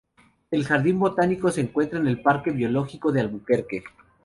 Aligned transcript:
El 0.49 0.63
jardín 0.65 0.97
botánico 0.97 1.51
se 1.51 1.61
encuentra 1.61 1.99
en 1.99 2.07
el 2.07 2.23
Parque 2.23 2.49
Biológico 2.49 3.11
de 3.11 3.21
Albuquerque. 3.21 3.83